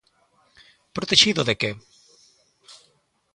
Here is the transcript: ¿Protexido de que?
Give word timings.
¿Protexido 0.95 1.41
de 1.47 1.55
que? 1.61 1.71